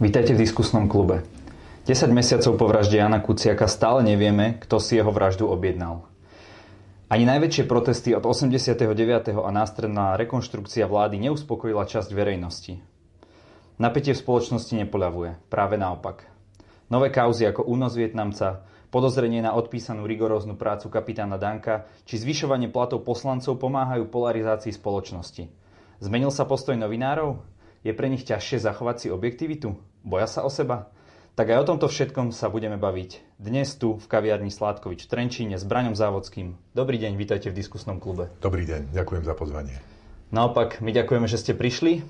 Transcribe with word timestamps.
Vítajte 0.00 0.32
v 0.32 0.48
diskusnom 0.48 0.88
klube. 0.88 1.28
10 1.84 2.08
mesiacov 2.08 2.56
po 2.56 2.72
vražde 2.72 2.96
Jana 2.96 3.20
Kuciaka 3.20 3.68
stále 3.68 4.00
nevieme, 4.00 4.56
kto 4.56 4.80
si 4.80 4.96
jeho 4.96 5.12
vraždu 5.12 5.44
objednal. 5.44 6.08
Ani 7.12 7.28
najväčšie 7.28 7.68
protesty 7.68 8.16
od 8.16 8.24
89. 8.24 8.80
a 9.36 9.50
následná 9.52 10.16
rekonštrukcia 10.16 10.88
vlády 10.88 11.20
neuspokojila 11.28 11.84
časť 11.84 12.16
verejnosti. 12.16 12.80
Napätie 13.76 14.16
v 14.16 14.24
spoločnosti 14.24 14.72
nepoľavuje, 14.72 15.36
práve 15.52 15.76
naopak. 15.76 16.24
Nové 16.88 17.12
kauzy 17.12 17.44
ako 17.44 17.68
únos 17.68 17.92
Vietnamca, 17.92 18.64
podozrenie 18.88 19.44
na 19.44 19.52
odpísanú 19.52 20.08
rigoróznu 20.08 20.56
prácu 20.56 20.88
kapitána 20.88 21.36
Danka 21.36 21.84
či 22.08 22.16
zvyšovanie 22.16 22.72
platov 22.72 23.04
poslancov 23.04 23.60
pomáhajú 23.60 24.08
polarizácii 24.08 24.72
spoločnosti. 24.72 25.52
Zmenil 26.00 26.32
sa 26.32 26.48
postoj 26.48 26.72
novinárov? 26.80 27.59
Je 27.80 27.96
pre 27.96 28.12
nich 28.12 28.28
ťažšie 28.28 28.60
zachovať 28.60 28.96
si 29.00 29.08
objektivitu? 29.08 29.72
Boja 30.04 30.28
sa 30.28 30.44
o 30.44 30.52
seba? 30.52 30.92
Tak 31.32 31.48
aj 31.48 31.64
o 31.64 31.68
tomto 31.72 31.88
všetkom 31.88 32.28
sa 32.28 32.52
budeme 32.52 32.76
baviť. 32.76 33.40
Dnes 33.40 33.72
tu 33.80 33.96
v 33.96 34.04
kaviarni 34.04 34.52
Sládkovič 34.52 35.08
v 35.08 35.08
Trenčíne 35.08 35.56
s 35.56 35.64
Braňom 35.64 35.96
Závodským. 35.96 36.60
Dobrý 36.76 37.00
deň, 37.00 37.16
vítajte 37.16 37.48
v 37.48 37.56
diskusnom 37.56 37.96
klube. 37.96 38.28
Dobrý 38.44 38.68
deň, 38.68 38.92
ďakujem 38.92 39.24
za 39.24 39.32
pozvanie. 39.32 39.80
Naopak, 40.28 40.84
my 40.84 40.92
ďakujeme, 40.92 41.24
že 41.24 41.40
ste 41.40 41.56
prišli. 41.56 42.04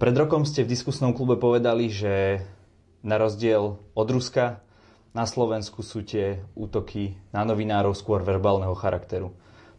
Pred 0.00 0.14
rokom 0.16 0.48
ste 0.48 0.64
v 0.64 0.72
diskusnom 0.72 1.12
klube 1.12 1.36
povedali, 1.36 1.92
že 1.92 2.40
na 3.04 3.20
rozdiel 3.20 3.76
od 3.92 4.08
Ruska 4.08 4.64
na 5.12 5.28
Slovensku 5.28 5.84
sú 5.84 6.00
tie 6.00 6.40
útoky 6.56 7.20
na 7.28 7.44
novinárov 7.44 7.92
skôr 7.92 8.24
verbálneho 8.24 8.72
charakteru. 8.72 9.36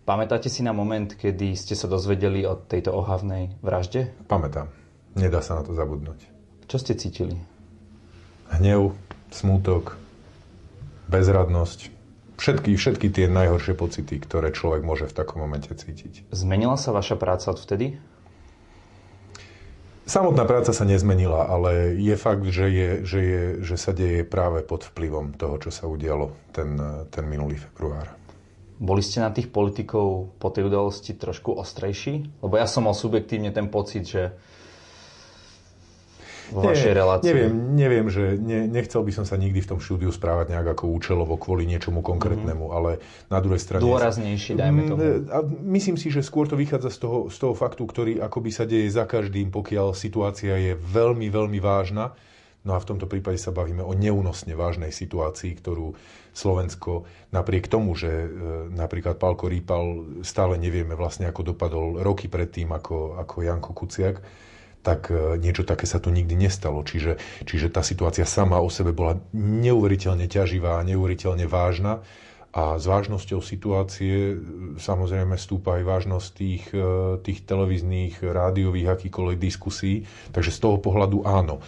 Pamätáte 0.09 0.49
si 0.49 0.65
na 0.65 0.73
moment, 0.73 1.05
kedy 1.05 1.53
ste 1.53 1.77
sa 1.77 1.85
dozvedeli 1.85 2.41
o 2.41 2.57
tejto 2.57 2.97
ohavnej 2.97 3.53
vražde? 3.61 4.09
Pamätám. 4.25 4.73
Nedá 5.13 5.37
sa 5.45 5.61
na 5.61 5.61
to 5.61 5.77
zabudnúť. 5.77 6.25
Čo 6.65 6.81
ste 6.81 6.97
cítili? 6.97 7.37
Hnev, 8.49 8.97
smútok, 9.29 10.01
bezradnosť. 11.13 11.93
Všetky, 12.41 12.73
všetky 12.73 13.13
tie 13.13 13.29
najhoršie 13.29 13.77
pocity, 13.77 14.17
ktoré 14.17 14.49
človek 14.49 14.81
môže 14.81 15.05
v 15.05 15.13
takom 15.13 15.45
momente 15.45 15.69
cítiť. 15.69 16.25
Zmenila 16.33 16.73
sa 16.81 16.89
vaša 16.89 17.13
práca 17.13 17.53
odvtedy? 17.53 18.01
Samotná 20.09 20.41
práca 20.49 20.73
sa 20.73 20.89
nezmenila, 20.89 21.53
ale 21.53 21.93
je 22.01 22.17
fakt, 22.17 22.49
že, 22.49 22.65
je, 22.65 22.89
že, 23.05 23.19
je, 23.21 23.43
že 23.61 23.75
sa 23.77 23.93
deje 23.93 24.25
práve 24.25 24.65
pod 24.65 24.89
vplyvom 24.89 25.37
toho, 25.37 25.61
čo 25.61 25.69
sa 25.69 25.85
udialo 25.85 26.33
ten, 26.49 26.81
ten 27.13 27.29
minulý 27.29 27.61
február. 27.61 28.17
Boli 28.79 29.03
ste 29.03 29.19
na 29.19 29.29
tých 29.35 29.51
politikov 29.51 30.39
po 30.39 30.47
tej 30.55 30.71
udalosti 30.71 31.11
trošku 31.19 31.51
ostrejší? 31.51 32.39
Lebo 32.39 32.55
ja 32.55 32.63
som 32.63 32.87
mal 32.87 32.95
subjektívne 32.95 33.51
ten 33.51 33.67
pocit, 33.67 34.07
že 34.07 34.31
vo 36.49 36.65
vašej 36.65 36.93
relácii? 36.97 37.29
Neviem, 37.29 37.53
neviem 37.77 38.07
že 38.09 38.39
ne, 38.39 38.65
nechcel 38.65 39.05
by 39.05 39.11
som 39.13 39.25
sa 39.25 39.37
nikdy 39.37 39.61
v 39.61 39.69
tom 39.75 39.79
štúdiu 39.79 40.09
správať 40.09 40.55
nejak 40.55 40.73
ako 40.77 40.89
účelovo 40.89 41.37
kvôli 41.37 41.69
niečomu 41.69 42.01
konkrétnemu, 42.01 42.65
mm-hmm. 42.65 42.77
ale 42.77 42.91
na 43.29 43.39
druhej 43.43 43.61
strane... 43.61 43.85
Dôraznejší, 43.85 44.57
dajme 44.57 44.81
tomu. 44.89 45.01
A 45.29 45.37
myslím 45.77 45.97
si, 45.99 46.09
že 46.09 46.25
skôr 46.25 46.49
to 46.49 46.57
vychádza 46.57 46.89
z 46.89 46.97
toho, 47.05 47.19
z 47.29 47.37
toho 47.37 47.53
faktu, 47.53 47.83
ktorý 47.85 48.13
akoby 48.23 48.49
sa 48.49 48.65
deje 48.65 48.89
za 48.89 49.05
každým, 49.05 49.53
pokiaľ 49.53 49.93
situácia 49.93 50.57
je 50.57 50.73
veľmi, 50.73 51.29
veľmi 51.29 51.59
vážna. 51.61 52.17
No 52.67 52.75
a 52.75 52.83
v 52.83 52.87
tomto 52.91 53.07
prípade 53.07 53.39
sa 53.39 53.55
bavíme 53.55 53.79
o 53.79 53.95
neúnosne 53.95 54.51
vážnej 54.51 54.91
situácii, 54.91 55.55
ktorú 55.63 55.95
Slovensko 56.35 57.07
napriek 57.31 57.71
tomu, 57.71 57.95
že 57.95 58.11
e, 58.11 58.27
napríklad 58.75 59.15
Pálko 59.15 59.47
Rýpal 59.47 60.19
stále 60.27 60.59
nevieme 60.59 60.91
vlastne, 60.91 61.31
ako 61.31 61.55
dopadol 61.55 62.03
roky 62.03 62.27
predtým 62.27 62.75
ako, 62.75 63.15
ako 63.15 63.35
Janko 63.47 63.71
Kuciak, 63.71 64.19
tak 64.83 65.07
e, 65.07 65.39
niečo 65.39 65.63
také 65.63 65.87
sa 65.87 66.03
tu 66.03 66.11
nikdy 66.11 66.35
nestalo. 66.35 66.83
Čiže, 66.83 67.15
čiže 67.47 67.71
tá 67.71 67.79
situácia 67.79 68.27
sama 68.27 68.59
o 68.59 68.67
sebe 68.67 68.91
bola 68.91 69.15
neuveriteľne 69.35 70.27
ťaživá, 70.27 70.83
neuveriteľne 70.83 71.47
vážna 71.47 72.03
a 72.49 72.81
s 72.81 72.85
vážnosťou 72.91 73.39
situácie 73.39 74.15
e, 74.15 74.35
samozrejme 74.75 75.39
stúpa 75.39 75.79
aj 75.79 75.83
vážnosť 75.87 76.27
tých, 76.35 76.65
tých 77.23 77.39
televíznych, 77.47 78.19
rádiových, 78.19 78.99
akýkoľvek 78.99 79.39
diskusí. 79.39 80.03
Takže 80.35 80.51
z 80.51 80.59
toho 80.59 80.75
pohľadu 80.83 81.23
áno 81.23 81.63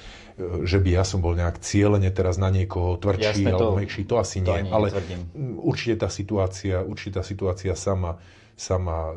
že 0.64 0.78
by 0.82 0.90
ja 1.02 1.04
som 1.06 1.22
bol 1.22 1.38
nejak 1.38 1.62
cieľene 1.62 2.10
teraz 2.10 2.42
na 2.42 2.50
niekoho 2.50 2.98
tvrdší 2.98 3.44
Jasne, 3.44 3.54
alebo 3.54 3.78
mekší, 3.78 4.04
to 4.06 4.16
asi 4.18 4.42
to 4.42 4.52
nie. 4.54 4.70
Ale 4.70 4.94
určite 5.62 6.06
tá 6.06 6.10
situácia, 6.10 6.82
určite 6.82 7.20
tá 7.20 7.24
situácia 7.24 7.74
sama 7.78 8.22
sama 8.62 9.10
e, 9.10 9.14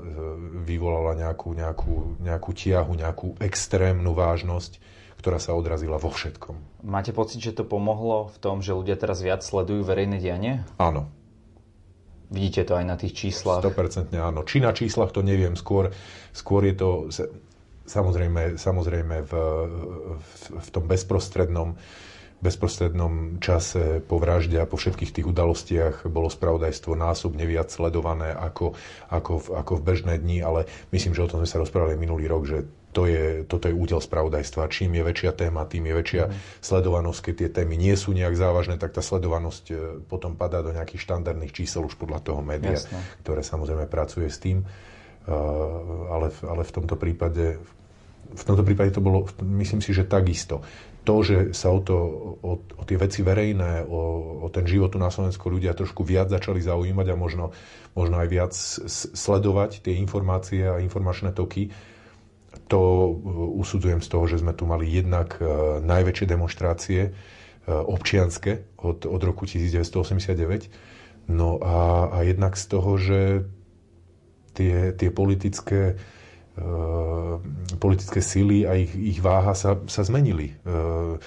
vyvolala 0.64 1.12
nejakú, 1.20 1.52
nejakú, 1.52 2.16
nejakú 2.24 2.50
tiahu, 2.56 2.96
nejakú 2.96 3.36
extrémnu 3.44 4.16
vážnosť, 4.16 4.80
ktorá 5.20 5.36
sa 5.36 5.52
odrazila 5.52 6.00
vo 6.00 6.08
všetkom. 6.08 6.80
Máte 6.80 7.12
pocit, 7.12 7.44
že 7.44 7.52
to 7.52 7.68
pomohlo 7.68 8.32
v 8.32 8.38
tom, 8.40 8.64
že 8.64 8.72
ľudia 8.72 8.96
teraz 8.96 9.20
viac 9.20 9.44
sledujú 9.44 9.84
verejné 9.84 10.16
dianie? 10.16 10.64
Áno. 10.80 11.12
Vidíte 12.32 12.64
to 12.64 12.80
aj 12.80 12.84
na 12.88 12.96
tých 12.96 13.12
číslach? 13.12 13.60
100% 13.60 14.16
áno. 14.16 14.48
Či 14.48 14.64
na 14.64 14.72
číslach 14.72 15.12
to 15.12 15.20
neviem, 15.20 15.60
skôr, 15.60 15.92
skôr 16.32 16.64
je 16.64 16.74
to 16.74 16.88
samozrejme, 17.84 18.60
samozrejme 18.60 19.16
v, 19.24 19.32
v, 20.18 20.32
v 20.60 20.68
tom 20.72 20.84
bezprostrednom 20.84 21.76
bezprostrednom 22.44 23.40
čase 23.40 24.04
po 24.04 24.20
vražde 24.20 24.60
a 24.60 24.68
po 24.68 24.76
všetkých 24.76 25.16
tých 25.16 25.26
udalostiach 25.32 26.04
bolo 26.12 26.28
spravodajstvo 26.28 26.92
násobne 26.92 27.48
viac 27.48 27.72
sledované 27.72 28.36
ako, 28.36 28.76
ako, 29.08 29.56
ako 29.56 29.72
v 29.80 29.82
bežné 29.88 30.14
dni, 30.20 30.44
ale 30.44 30.68
myslím, 30.92 31.16
že 31.16 31.24
o 31.24 31.30
tom 31.30 31.40
sme 31.40 31.48
sa 31.48 31.62
rozprávali 31.64 31.96
minulý 31.96 32.28
rok, 32.28 32.44
že 32.44 32.68
to 32.94 33.10
je, 33.10 33.42
toto 33.48 33.66
je 33.66 33.74
údel 33.74 33.98
spravodajstva. 33.98 34.70
Čím 34.70 35.00
je 35.00 35.02
väčšia 35.02 35.34
téma, 35.34 35.66
tým 35.66 35.90
je 35.90 35.94
väčšia 35.98 36.24
mm. 36.30 36.34
sledovanosť. 36.62 37.20
Keď 37.26 37.34
tie 37.34 37.50
témy 37.50 37.74
nie 37.74 37.96
sú 37.98 38.14
nejak 38.14 38.38
závažné, 38.38 38.78
tak 38.78 38.94
tá 38.94 39.02
sledovanosť 39.02 39.64
e, 39.74 39.74
potom 40.06 40.38
padá 40.38 40.62
do 40.62 40.70
nejakých 40.70 41.02
štandardných 41.02 41.50
čísel 41.50 41.82
už 41.82 41.98
podľa 41.98 42.22
toho 42.22 42.38
média, 42.38 42.78
Jasne. 42.78 43.02
ktoré 43.26 43.42
samozrejme 43.42 43.90
pracuje 43.90 44.30
s 44.30 44.38
tým. 44.38 44.62
Uh, 45.24 46.12
ale, 46.12 46.28
ale 46.44 46.62
v 46.68 46.72
tomto 46.72 47.00
prípade 47.00 47.56
v 48.34 48.42
tomto 48.42 48.66
prípade 48.66 48.90
to 48.90 49.04
bolo, 49.04 49.28
myslím 49.62 49.84
si, 49.84 49.94
že 49.94 50.08
takisto. 50.08 50.64
To, 51.04 51.20
že 51.20 51.52
sa 51.52 51.68
o, 51.68 51.84
to, 51.84 51.96
o, 52.40 52.52
o 52.64 52.82
tie 52.88 52.96
veci 52.96 53.20
verejné, 53.20 53.84
o, 53.84 54.00
o 54.40 54.48
ten 54.48 54.64
život 54.64 54.96
tu 54.96 54.98
na 54.98 55.12
Slovensku 55.12 55.52
ľudia 55.52 55.76
trošku 55.76 56.00
viac 56.00 56.32
začali 56.32 56.64
zaujímať 56.64 57.06
a 57.12 57.20
možno, 57.20 57.52
možno 57.92 58.16
aj 58.24 58.28
viac 58.32 58.52
sledovať 59.12 59.84
tie 59.84 60.00
informácie 60.00 60.64
a 60.64 60.80
informačné 60.80 61.36
toky, 61.36 61.70
to 62.66 62.80
uh, 62.80 63.60
usudzujem 63.60 64.00
z 64.00 64.08
toho, 64.08 64.24
že 64.24 64.40
sme 64.40 64.56
tu 64.56 64.64
mali 64.64 64.88
jednak 64.88 65.36
uh, 65.38 65.78
najväčšie 65.84 66.26
demonstrácie 66.26 67.12
občianske 67.64 68.76
od, 68.76 69.08
od 69.08 69.20
roku 69.24 69.48
1989, 69.48 71.32
no 71.32 71.56
a, 71.64 72.12
a 72.12 72.18
jednak 72.28 72.60
z 72.60 72.64
toho, 72.68 72.90
že 73.00 73.48
tie, 74.54 74.94
tie 74.94 75.10
politické 75.10 75.98
Ehm, 76.54 77.42
politické 77.82 78.22
síly 78.22 78.62
a 78.62 78.78
ich, 78.78 78.94
ich 78.94 79.18
váha 79.18 79.58
sa, 79.58 79.74
sa 79.90 80.06
zmenili. 80.06 80.54
Ehm, 80.62 81.18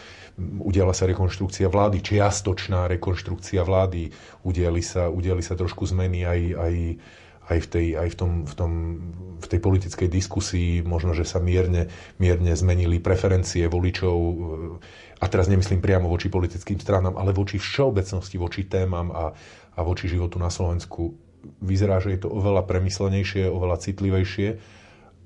udiala 0.64 0.96
sa 0.96 1.04
rekonštrukcia 1.04 1.68
vlády, 1.68 2.00
čiastočná 2.00 2.88
rekonštrukcia 2.96 3.60
vlády, 3.68 4.08
udiali 4.48 4.80
sa, 4.80 5.12
udiali 5.12 5.44
sa 5.44 5.60
trošku 5.60 5.84
zmeny 5.84 6.24
aj, 6.24 6.42
aj, 6.56 6.76
aj, 7.44 7.58
v, 7.60 7.68
tej, 7.68 7.88
aj 8.00 8.08
v, 8.08 8.16
tom, 8.16 8.32
v, 8.48 8.54
tom, 8.56 8.72
v 9.44 9.48
tej 9.52 9.60
politickej 9.60 10.08
diskusii, 10.08 10.88
možno, 10.88 11.12
že 11.12 11.28
sa 11.28 11.44
mierne, 11.44 11.92
mierne 12.24 12.56
zmenili 12.56 13.04
preferencie 13.04 13.68
voličov, 13.68 14.16
a 15.20 15.26
teraz 15.28 15.52
nemyslím 15.52 15.84
priamo 15.84 16.08
voči 16.08 16.32
politickým 16.32 16.80
stranám, 16.80 17.20
ale 17.20 17.36
voči 17.36 17.60
všeobecnosti, 17.60 18.40
voči 18.40 18.64
témam 18.70 19.12
a, 19.12 19.36
a 19.76 19.80
voči 19.84 20.08
životu 20.08 20.40
na 20.40 20.48
Slovensku. 20.48 21.27
Vyzerá, 21.62 22.02
že 22.02 22.18
je 22.18 22.26
to 22.26 22.30
oveľa 22.34 22.66
premyslenejšie, 22.66 23.48
oveľa 23.48 23.78
citlivejšie 23.80 24.50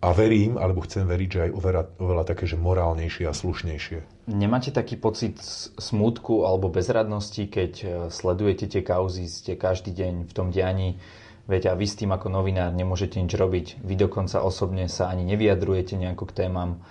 a 0.02 0.10
verím, 0.18 0.58
alebo 0.58 0.82
chcem 0.82 1.06
veriť, 1.06 1.30
že 1.30 1.40
aj 1.46 1.52
oveľa, 1.54 1.84
oveľa 2.02 2.24
také, 2.26 2.50
že 2.50 2.58
morálnejšie 2.58 3.30
a 3.30 3.34
slušnejšie. 3.38 4.26
Nemáte 4.34 4.74
taký 4.74 4.98
pocit 4.98 5.38
smútku 5.78 6.42
alebo 6.42 6.74
bezradnosti, 6.74 7.46
keď 7.46 7.72
e, 7.82 7.86
sledujete 8.10 8.66
tie 8.66 8.82
kauzy, 8.82 9.30
ste 9.30 9.54
každý 9.54 9.94
deň 9.94 10.26
v 10.26 10.34
tom 10.34 10.50
dianí, 10.50 10.98
veď 11.46 11.70
a 11.70 11.74
vy 11.78 11.86
s 11.86 12.02
tým 12.02 12.10
ako 12.18 12.34
novinár 12.34 12.74
nemôžete 12.74 13.22
nič 13.22 13.34
robiť, 13.38 13.68
vy 13.86 13.94
dokonca 13.94 14.42
osobne 14.42 14.90
sa 14.90 15.14
ani 15.14 15.22
nevyjadrujete 15.22 15.94
nejako 15.94 16.34
k 16.34 16.36
témam. 16.46 16.82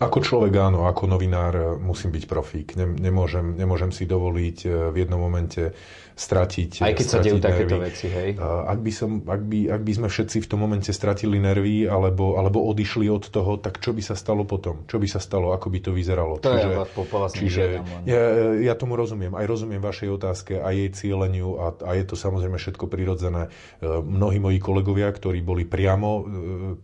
Ako 0.00 0.24
človek 0.24 0.56
áno, 0.56 0.88
ako 0.88 1.04
novinár 1.04 1.52
e, 1.52 1.64
musím 1.76 2.08
byť 2.08 2.24
profík. 2.24 2.72
Nemôžem, 2.80 3.52
nemôžem 3.52 3.92
si 3.92 4.08
dovoliť 4.08 4.58
e, 4.64 4.68
v 4.88 4.96
jednom 4.96 5.20
momente 5.20 5.76
stratiť 6.20 6.84
Aj 6.84 6.92
keď 6.92 7.06
stratiť 7.06 7.12
sa 7.16 7.20
dejú 7.20 7.36
nervy. 7.36 7.48
takéto 7.48 7.76
veci, 7.80 8.06
hej? 8.12 8.28
Ak 8.40 8.80
by, 8.80 8.92
som, 8.92 9.24
ak, 9.24 9.42
by, 9.44 9.58
ak 9.72 9.82
by 9.84 9.92
sme 9.96 10.08
všetci 10.12 10.44
v 10.44 10.46
tom 10.48 10.60
momente 10.60 10.92
stratili 10.92 11.40
nervy 11.40 11.88
alebo, 11.88 12.36
alebo 12.36 12.60
odišli 12.68 13.08
od 13.08 13.28
toho, 13.28 13.56
tak 13.56 13.80
čo 13.80 13.96
by 13.96 14.00
sa 14.04 14.16
stalo 14.16 14.44
potom? 14.44 14.84
Čo 14.84 15.00
by 15.00 15.08
sa 15.08 15.20
stalo? 15.20 15.56
Ako 15.56 15.72
by 15.72 15.78
to 15.80 15.90
vyzeralo? 15.96 16.36
To 16.44 16.52
čiže, 16.52 16.70
je 16.76 17.32
čiže 17.36 17.62
ja, 18.04 18.20
ja 18.56 18.74
tomu 18.76 19.00
rozumiem. 19.00 19.32
Aj 19.32 19.48
rozumiem 19.48 19.80
vašej 19.80 20.08
otázke 20.12 20.60
a 20.60 20.68
jej 20.76 20.92
cieľeniu 20.92 21.56
a, 21.56 21.66
a 21.88 21.90
je 21.96 22.04
to 22.04 22.20
samozrejme 22.20 22.60
všetko 22.60 22.84
prirodzené. 22.88 23.48
E, 23.48 23.88
mnohí 23.88 24.36
moji 24.36 24.60
kolegovia, 24.60 25.08
ktorí 25.08 25.40
boli 25.40 25.64
priamo 25.64 26.08
e, 26.08 26.22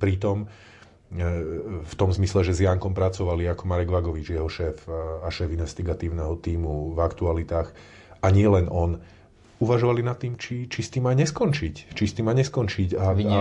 pri 0.00 0.14
tom, 0.16 0.48
v 1.86 1.94
tom 1.94 2.10
zmysle, 2.10 2.42
že 2.42 2.52
s 2.56 2.64
Jankom 2.66 2.90
pracovali 2.90 3.46
ako 3.46 3.62
Marek 3.70 3.90
Vagovič, 3.94 4.34
jeho 4.34 4.50
šéf 4.50 4.90
a 5.22 5.28
šéf 5.30 5.54
investigatívneho 5.54 6.34
týmu 6.42 6.92
v 6.92 6.98
aktualitách. 6.98 7.70
A 8.20 8.26
nie 8.34 8.46
len 8.50 8.66
on. 8.66 8.98
Uvažovali 9.62 10.02
nad 10.02 10.18
tým, 10.18 10.36
či, 10.36 10.66
či 10.66 10.80
s 10.82 10.92
tým 10.92 11.06
aj 11.08 11.16
neskončiť. 11.16 11.74
Či 11.94 12.04
s 12.04 12.12
tým 12.18 12.26
aj 12.28 12.36
neskončiť. 12.42 12.88
A, 12.98 13.14
a, 13.16 13.38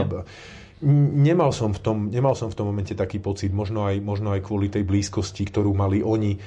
nemal 0.85 1.51
som, 1.51 1.73
v 1.73 1.79
tom, 1.81 1.97
nemal 2.13 2.37
som 2.37 2.53
v 2.53 2.55
tom 2.55 2.69
momente 2.69 2.93
taký 2.93 3.17
pocit, 3.19 3.49
možno 3.49 3.87
aj, 3.87 3.99
možno 3.99 4.31
aj 4.35 4.45
kvôli 4.45 4.69
tej 4.69 4.85
blízkosti, 4.85 5.47
ktorú 5.47 5.73
mali 5.73 6.05
oni 6.05 6.35
e, 6.35 6.39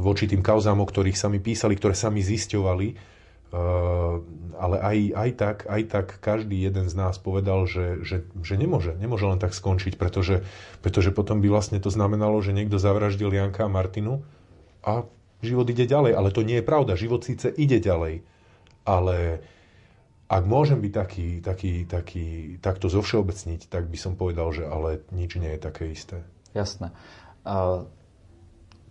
voči 0.00 0.26
tým 0.26 0.40
kauzám, 0.40 0.80
o 0.80 0.86
ktorých 0.88 1.16
sa 1.16 1.30
mi 1.30 1.38
písali, 1.38 1.76
ktoré 1.76 1.94
sa 1.96 2.10
mi 2.10 2.24
zisťovali 2.24 3.17
ale 4.58 4.76
aj, 4.76 4.98
aj, 5.16 5.30
tak, 5.40 5.58
aj 5.64 5.82
tak 5.88 6.06
každý 6.20 6.60
jeden 6.68 6.90
z 6.90 6.94
nás 6.98 7.16
povedal, 7.16 7.64
že, 7.64 8.04
že, 8.04 8.28
že 8.44 8.54
nemôže, 8.60 8.92
nemôže 8.98 9.24
len 9.24 9.40
tak 9.40 9.56
skončiť, 9.56 9.96
pretože, 9.96 10.44
pretože 10.84 11.14
potom 11.14 11.40
by 11.40 11.48
vlastne 11.48 11.80
to 11.80 11.88
znamenalo, 11.88 12.42
že 12.44 12.52
niekto 12.52 12.76
zavraždil 12.76 13.32
Janka 13.32 13.64
a 13.64 13.72
Martinu 13.72 14.20
a 14.84 15.08
život 15.40 15.64
ide 15.70 15.88
ďalej. 15.88 16.12
Ale 16.12 16.28
to 16.34 16.44
nie 16.44 16.60
je 16.60 16.68
pravda. 16.68 16.98
Život 16.98 17.24
síce 17.24 17.48
ide 17.48 17.80
ďalej, 17.80 18.20
ale 18.84 19.16
ak 20.28 20.44
môžem 20.44 20.84
byť 20.84 20.92
taký, 20.92 21.28
taký, 21.40 21.72
taký, 21.88 22.26
takto 22.60 22.92
zovšeobecniť, 22.92 23.72
tak 23.72 23.88
by 23.88 23.96
som 23.96 24.12
povedal, 24.12 24.52
že 24.52 24.68
ale 24.68 25.00
nič 25.08 25.40
nie 25.40 25.56
je 25.56 25.60
také 25.60 25.88
isté. 25.88 26.20
Jasné. 26.52 26.92
Uh, 27.48 27.88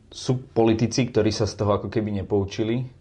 sú 0.10 0.42
politici, 0.42 1.06
ktorí 1.06 1.30
sa 1.30 1.45
z 1.45 1.62
toho 1.62 1.77
ako 1.77 1.94
keby 1.94 2.10
nepoučili, 2.25 2.96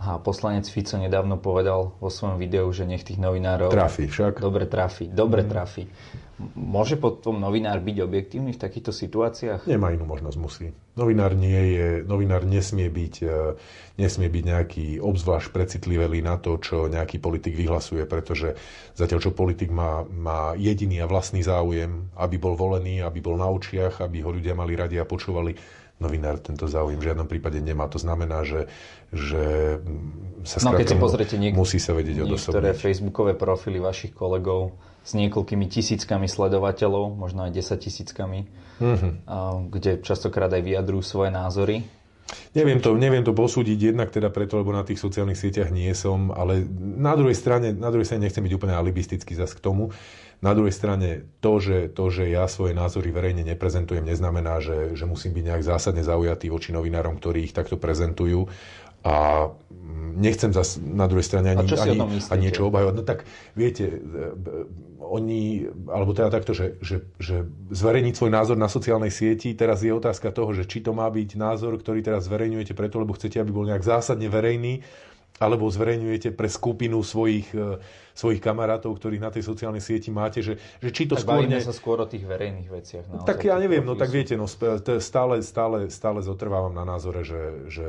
a 0.00 0.16
poslanec 0.16 0.64
Fico 0.64 0.96
nedávno 0.96 1.36
povedal 1.36 1.92
vo 2.00 2.08
svojom 2.08 2.40
videu, 2.40 2.64
že 2.72 2.88
nech 2.88 3.04
tých 3.04 3.20
novinárov... 3.20 3.68
Trafi 3.68 4.08
však. 4.08 4.40
Dobre 4.40 4.64
trafi, 4.64 5.12
dobre 5.12 5.44
mm. 5.44 5.48
trafi. 5.52 5.84
Môže 6.56 6.96
potom 6.96 7.36
novinár 7.36 7.84
byť 7.84 7.96
objektívny 8.00 8.56
v 8.56 8.62
takýchto 8.62 8.96
situáciách? 8.96 9.68
Nemá 9.68 9.92
inú 9.92 10.08
možnosť, 10.08 10.36
musí. 10.40 10.66
Novinár, 10.96 11.36
nie 11.36 11.76
je, 11.76 11.88
novinár 12.00 12.48
nesmie, 12.48 12.88
byť, 12.88 13.14
e, 13.20 13.36
nesmie 14.00 14.32
byť 14.32 14.44
nejaký 14.48 14.86
obzvlášť 15.04 15.52
precitlivý 15.52 16.24
na 16.24 16.40
to, 16.40 16.56
čo 16.56 16.88
nejaký 16.88 17.20
politik 17.20 17.52
vyhlasuje, 17.52 18.08
pretože 18.08 18.56
zatiaľ, 18.96 19.20
čo 19.20 19.36
politik 19.36 19.68
má, 19.68 20.08
má 20.08 20.56
jediný 20.56 21.04
a 21.04 21.10
vlastný 21.10 21.44
záujem, 21.44 22.08
aby 22.16 22.36
bol 22.40 22.56
volený, 22.56 23.04
aby 23.04 23.20
bol 23.20 23.36
na 23.36 23.46
očiach, 23.52 24.00
aby 24.00 24.24
ho 24.24 24.32
ľudia 24.32 24.56
mali 24.56 24.72
radi 24.80 24.96
a 24.96 25.04
počúvali, 25.04 25.52
novinár 26.00 26.40
tento 26.40 26.64
záujem 26.64 26.96
v 26.96 27.12
žiadnom 27.12 27.28
prípade 27.28 27.60
nemá. 27.60 27.84
To 27.92 28.00
znamená, 28.00 28.40
že, 28.48 28.72
že 29.12 29.76
sa 30.48 30.64
no, 30.64 30.72
keď 30.72 30.88
si 30.88 30.96
pozrite 30.96 31.36
niek- 31.36 31.52
musí 31.52 31.76
sa 31.76 31.92
vedieť 31.92 32.24
niektoré 32.24 32.72
facebookové 32.72 33.36
profily 33.36 33.76
vašich 33.76 34.16
kolegov 34.16 34.72
s 35.00 35.10
niekoľkými 35.16 35.66
tisíckami 35.66 36.28
sledovateľov, 36.28 37.16
možno 37.16 37.48
aj 37.48 37.56
10 37.56 37.86
tisíckami, 37.86 38.46
mm-hmm. 38.78 39.12
kde 39.72 40.04
častokrát 40.04 40.52
aj 40.52 40.62
vyjadrujú 40.62 41.02
svoje 41.02 41.30
názory. 41.32 41.82
Neviem 42.54 42.78
to, 42.78 42.94
neviem 42.94 43.26
to 43.26 43.34
posúdiť 43.34 43.94
jednak 43.94 44.10
teda 44.14 44.30
preto, 44.30 44.58
lebo 44.58 44.70
na 44.70 44.86
tých 44.86 45.02
sociálnych 45.02 45.38
sieťach 45.38 45.70
nie 45.74 45.90
som, 45.98 46.30
ale 46.30 46.62
na 46.78 47.14
druhej 47.18 47.34
strane, 47.34 47.74
na 47.74 47.90
druhej 47.90 48.06
strane 48.06 48.26
nechcem 48.26 48.42
byť 48.42 48.54
úplne 48.54 48.74
alibistický 48.74 49.34
zas 49.34 49.50
k 49.54 49.62
tomu. 49.62 49.90
Na 50.40 50.56
druhej 50.56 50.72
strane, 50.72 51.28
to 51.44 51.60
že, 51.60 51.92
to, 51.92 52.08
že 52.08 52.32
ja 52.32 52.48
svoje 52.48 52.72
názory 52.72 53.12
verejne 53.12 53.44
neprezentujem, 53.44 54.06
neznamená, 54.06 54.62
že, 54.62 54.96
že 54.96 55.04
musím 55.04 55.36
byť 55.36 55.44
nejak 55.52 55.64
zásadne 55.66 56.00
zaujatý 56.00 56.48
voči 56.48 56.72
novinárom, 56.72 57.20
ktorí 57.20 57.44
ich 57.44 57.54
takto 57.54 57.76
prezentujú. 57.76 58.48
A 59.04 59.48
nechcem 60.14 60.50
zase 60.52 60.82
na 60.82 61.06
druhej 61.06 61.26
strane 61.26 61.54
ani, 61.54 61.66
ani, 61.66 61.98
ani 62.18 62.42
niečo 62.42 62.66
obhajovať. 62.66 62.94
No 62.94 63.02
tak 63.06 63.24
viete, 63.54 63.86
e, 63.86 63.98
oni, 65.00 65.66
alebo 65.90 66.14
teda 66.14 66.30
takto, 66.30 66.54
že, 66.54 66.78
že, 66.84 67.02
že 67.18 67.48
zverejniť 67.72 68.14
svoj 68.14 68.30
názor 68.30 68.56
na 68.60 68.70
sociálnej 68.70 69.10
sieti, 69.10 69.56
teraz 69.58 69.82
je 69.82 69.90
otázka 69.90 70.30
toho, 70.30 70.54
že 70.54 70.68
či 70.68 70.84
to 70.84 70.94
má 70.94 71.10
byť 71.10 71.30
názor, 71.34 71.74
ktorý 71.80 72.04
teraz 72.04 72.30
zverejňujete 72.30 72.76
preto, 72.76 73.02
lebo 73.02 73.16
chcete, 73.16 73.42
aby 73.42 73.50
bol 73.50 73.66
nejak 73.66 73.82
zásadne 73.82 74.30
verejný, 74.30 74.84
alebo 75.40 75.72
zverejňujete 75.72 76.36
pre 76.36 76.52
skupinu 76.52 77.00
svojich, 77.00 77.48
e, 77.56 77.80
svojich 78.12 78.44
kamarátov, 78.44 78.92
ktorých 78.92 79.24
na 79.24 79.32
tej 79.32 79.48
sociálnej 79.48 79.80
sieti 79.80 80.12
máte, 80.12 80.44
že, 80.44 80.60
že 80.84 80.92
či 80.92 81.08
to 81.08 81.16
tak 81.16 81.24
skôr... 81.24 81.48
Ne... 81.48 81.64
sa 81.64 81.72
skôr 81.72 81.96
o 81.96 82.04
tých 82.04 82.28
verejných 82.28 82.68
veciach. 82.68 83.04
Naozaj, 83.08 83.24
tak 83.24 83.48
ja 83.48 83.56
neviem, 83.56 83.80
no 83.80 83.96
tak 83.96 84.12
viete, 84.12 84.36
no 84.36 84.44
stále, 84.44 85.40
stále, 85.40 85.88
stále 85.88 86.18
zotrvávam 86.20 86.76
na 86.76 86.84
názore, 86.84 87.24
že, 87.24 87.72
že 87.72 87.88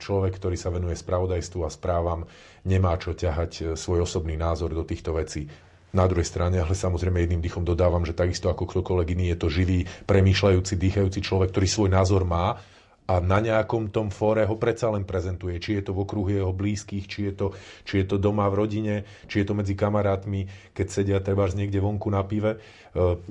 človek, 0.00 0.40
ktorý 0.40 0.56
sa 0.56 0.72
venuje 0.72 0.96
spravodajstvu 0.96 1.60
a 1.68 1.70
správam, 1.70 2.24
nemá 2.64 2.96
čo 2.96 3.12
ťahať 3.12 3.52
e, 3.60 3.62
svoj 3.76 4.08
osobný 4.08 4.40
názor 4.40 4.72
do 4.72 4.80
týchto 4.80 5.12
vecí. 5.12 5.52
Na 5.92 6.08
druhej 6.08 6.28
strane, 6.28 6.60
ale 6.60 6.72
samozrejme 6.72 7.24
jedným 7.24 7.44
dýchom 7.44 7.64
dodávam, 7.64 8.04
že 8.08 8.16
takisto 8.16 8.48
ako 8.48 8.68
ktokoľvek 8.68 9.08
iný 9.16 9.32
je 9.32 9.38
to 9.38 9.48
živý, 9.52 9.78
premýšľajúci, 10.08 10.80
dýchajúci 10.80 11.20
človek, 11.20 11.52
ktorý 11.52 11.68
svoj 11.68 11.90
názor 11.92 12.24
má 12.24 12.56
a 13.06 13.22
na 13.22 13.38
nejakom 13.38 13.94
tom 13.94 14.10
fóre 14.10 14.42
ho 14.42 14.58
predsa 14.58 14.90
len 14.90 15.06
prezentuje. 15.06 15.62
Či 15.62 15.78
je 15.78 15.82
to 15.86 15.92
v 15.94 16.02
okruhu 16.02 16.30
jeho 16.34 16.50
blízkych, 16.50 17.06
či 17.06 17.30
je 17.30 17.32
to, 17.38 17.46
či 17.86 18.02
je 18.02 18.06
to 18.10 18.18
doma 18.18 18.50
v 18.50 18.58
rodine, 18.58 18.94
či 19.30 19.42
je 19.42 19.46
to 19.46 19.54
medzi 19.54 19.78
kamarátmi, 19.78 20.50
keď 20.74 20.86
sedia 20.90 21.18
treba 21.22 21.46
niekde 21.46 21.78
vonku 21.78 22.10
na 22.10 22.26
pive. 22.26 22.58
E, 22.58 22.58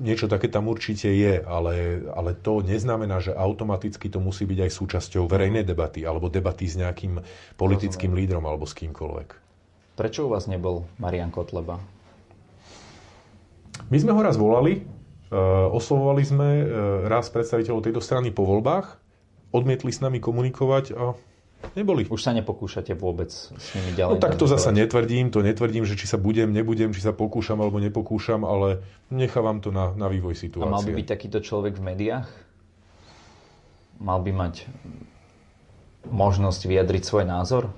niečo 0.00 0.32
také 0.32 0.48
tam 0.48 0.72
určite 0.72 1.12
je, 1.12 1.44
ale, 1.44 2.00
ale 2.08 2.32
to 2.32 2.64
neznamená, 2.64 3.20
že 3.20 3.36
automaticky 3.36 4.08
to 4.08 4.16
musí 4.16 4.48
byť 4.48 4.64
aj 4.64 4.70
súčasťou 4.72 5.28
verejnej 5.28 5.68
debaty 5.68 6.08
alebo 6.08 6.32
debaty 6.32 6.64
s 6.64 6.80
nejakým 6.80 7.20
politickým 7.60 8.16
Rozumiem. 8.16 8.24
lídrom 8.24 8.44
alebo 8.48 8.64
s 8.64 8.72
kýmkoľvek. 8.72 9.28
Prečo 10.00 10.24
u 10.24 10.32
vás 10.32 10.48
nebol 10.48 10.88
Marian 10.96 11.28
Kotleba? 11.28 11.76
My 13.92 13.98
sme 14.00 14.16
ho 14.16 14.20
raz 14.24 14.40
volali, 14.40 14.80
e, 14.80 15.36
oslovovali 15.68 16.22
sme 16.24 16.48
e, 16.48 16.64
raz 17.12 17.28
predstaviteľov 17.28 17.84
tejto 17.84 18.00
strany 18.00 18.32
po 18.32 18.48
voľbách 18.48 19.05
odmietli 19.54 19.90
s 19.94 20.02
nami 20.02 20.18
komunikovať 20.18 20.84
a 20.94 21.14
neboli. 21.74 22.06
Už 22.06 22.20
sa 22.22 22.32
nepokúšate 22.36 22.94
vôbec 22.94 23.32
s 23.32 23.66
nimi 23.74 23.96
ďalej? 23.96 24.18
No 24.18 24.22
tak 24.22 24.38
to 24.38 24.46
zasa 24.46 24.70
netvrdím, 24.70 25.32
to 25.32 25.42
netvrdím, 25.42 25.88
že 25.88 25.98
či 25.98 26.06
sa 26.06 26.20
budem, 26.20 26.52
nebudem, 26.52 26.92
či 26.92 27.02
sa 27.02 27.16
pokúšam 27.16 27.58
alebo 27.58 27.80
nepokúšam, 27.82 28.44
ale 28.44 28.84
nechávam 29.10 29.58
to 29.58 29.72
na, 29.72 29.94
na 29.96 30.06
vývoj 30.06 30.36
situácie. 30.36 30.68
A 30.68 30.76
mal 30.76 30.84
by 30.84 30.92
byť 30.94 31.08
takýto 31.08 31.38
človek 31.42 31.78
v 31.78 31.82
médiách? 31.82 32.28
Mal 33.96 34.20
by 34.20 34.32
mať 34.34 34.54
možnosť 36.06 36.68
vyjadriť 36.68 37.02
svoj 37.02 37.24
názor? 37.26 37.72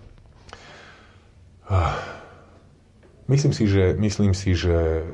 Myslím 3.29 3.53
si, 3.53 3.69
že, 3.69 3.93
myslím 4.01 4.33
si, 4.33 4.57
že 4.57 5.05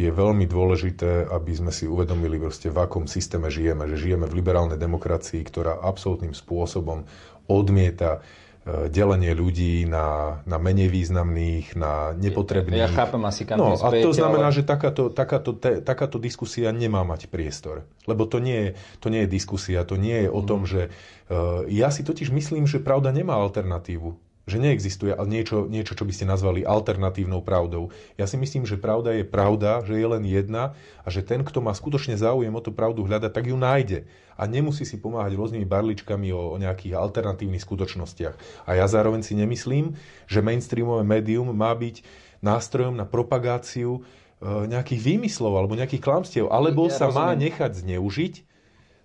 je 0.00 0.10
veľmi 0.10 0.48
dôležité, 0.48 1.28
aby 1.28 1.52
sme 1.52 1.68
si 1.68 1.84
uvedomili, 1.84 2.40
proste, 2.40 2.72
v 2.72 2.78
akom 2.80 3.04
systéme 3.04 3.52
žijeme. 3.52 3.84
Že 3.84 3.96
žijeme 3.96 4.26
v 4.26 4.40
liberálnej 4.40 4.80
demokracii, 4.80 5.44
ktorá 5.44 5.76
absolútnym 5.84 6.32
spôsobom 6.32 7.04
odmieta 7.44 8.24
e, 8.64 8.88
delenie 8.88 9.36
ľudí 9.36 9.84
na, 9.84 10.40
na 10.48 10.56
menej 10.56 10.88
významných, 10.88 11.76
na 11.76 12.16
nepotrebných. 12.16 12.80
Ja 12.80 12.88
chápem 12.88 13.22
asi, 13.28 13.44
kam 13.44 13.60
No 13.60 13.76
a 13.76 13.88
to 13.92 14.16
znamená, 14.16 14.48
ale... 14.48 14.56
že 14.56 14.62
takáto, 14.64 15.12
takáto, 15.12 15.52
te, 15.52 15.84
takáto 15.84 16.16
diskusia 16.16 16.72
nemá 16.72 17.04
mať 17.04 17.28
priestor. 17.28 17.84
Lebo 18.08 18.24
to 18.24 18.40
nie 18.40 18.56
je, 18.56 18.70
to 19.04 19.12
nie 19.12 19.26
je 19.26 19.28
diskusia, 19.28 19.84
to 19.84 20.00
nie 20.00 20.24
je 20.24 20.28
o 20.32 20.40
tom, 20.40 20.64
mhm. 20.64 20.68
že 20.70 20.82
uh, 20.88 21.66
ja 21.68 21.92
si 21.92 22.00
totiž 22.00 22.32
myslím, 22.32 22.64
že 22.64 22.80
pravda 22.80 23.12
nemá 23.12 23.36
alternatívu 23.36 24.29
že 24.50 24.58
neexistuje 24.58 25.14
niečo, 25.30 25.70
niečo, 25.70 25.94
čo 25.94 26.02
by 26.02 26.10
ste 26.10 26.26
nazvali 26.26 26.66
alternatívnou 26.66 27.38
pravdou. 27.46 27.94
Ja 28.18 28.26
si 28.26 28.34
myslím, 28.34 28.66
že 28.66 28.74
pravda 28.74 29.14
je 29.14 29.22
pravda, 29.22 29.86
že 29.86 29.94
je 29.94 30.06
len 30.10 30.26
jedna 30.26 30.74
a 31.06 31.08
že 31.08 31.22
ten, 31.22 31.46
kto 31.46 31.62
má 31.62 31.70
skutočne 31.70 32.18
záujem 32.18 32.50
o 32.50 32.58
tú 32.58 32.74
pravdu 32.74 33.06
hľadať, 33.06 33.30
tak 33.30 33.46
ju 33.46 33.54
nájde. 33.54 34.10
A 34.34 34.50
nemusí 34.50 34.82
si 34.82 34.98
pomáhať 34.98 35.38
rôznymi 35.38 35.68
barličkami 35.68 36.34
o, 36.34 36.52
o 36.52 36.60
nejakých 36.60 36.98
alternatívnych 36.98 37.62
skutočnostiach. 37.62 38.66
A 38.66 38.74
ja 38.74 38.90
zároveň 38.90 39.22
si 39.22 39.38
nemyslím, 39.38 39.94
že 40.26 40.42
mainstreamové 40.42 41.06
médium 41.06 41.54
má 41.54 41.70
byť 41.70 42.02
nástrojom 42.42 42.96
na 42.96 43.06
propagáciu 43.06 44.00
e, 44.00 44.66
nejakých 44.66 45.00
výmyslov 45.00 45.54
alebo 45.54 45.76
nejakých 45.76 46.02
klamstiev, 46.02 46.48
alebo 46.48 46.88
ja 46.88 46.96
sa 46.96 47.06
rozumiem. 47.06 47.20
má 47.20 47.28
nechať 47.36 47.72
zneužiť 47.84 48.34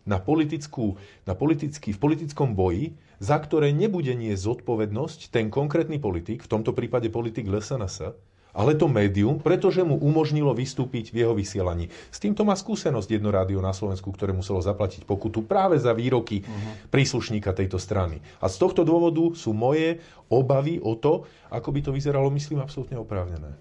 na, 0.06 0.22
politickú, 0.22 0.96
na 1.26 1.34
politický, 1.34 1.92
v 1.92 2.00
politickom 2.00 2.54
boji 2.54 2.96
za 3.20 3.40
ktoré 3.40 3.72
nebude 3.72 4.12
nie 4.16 4.36
zodpovednosť 4.36 5.32
ten 5.32 5.48
konkrétny 5.48 6.00
politik, 6.02 6.44
v 6.44 6.52
tomto 6.52 6.76
prípade 6.76 7.08
politik 7.08 7.48
LSNS, 7.48 8.16
ale 8.56 8.72
to 8.80 8.88
médium, 8.88 9.36
pretože 9.36 9.84
mu 9.84 10.00
umožnilo 10.00 10.56
vystúpiť 10.56 11.12
v 11.12 11.28
jeho 11.28 11.36
vysielaní. 11.36 11.92
S 12.08 12.24
týmto 12.24 12.48
má 12.48 12.56
skúsenosť 12.56 13.20
jedno 13.20 13.28
rádio 13.28 13.60
na 13.60 13.76
Slovensku, 13.76 14.16
ktoré 14.16 14.32
muselo 14.32 14.64
zaplatiť 14.64 15.04
pokutu 15.04 15.44
práve 15.44 15.76
za 15.76 15.92
výroky 15.92 16.40
uh-huh. 16.40 16.88
príslušníka 16.88 17.52
tejto 17.52 17.76
strany. 17.76 18.24
A 18.40 18.48
z 18.48 18.56
tohto 18.56 18.88
dôvodu 18.88 19.36
sú 19.36 19.52
moje 19.52 20.00
obavy 20.32 20.80
o 20.80 20.96
to, 20.96 21.28
ako 21.52 21.70
by 21.76 21.80
to 21.84 21.92
vyzeralo, 21.92 22.32
myslím, 22.32 22.64
absolútne 22.64 22.96
oprávnené. 22.96 23.60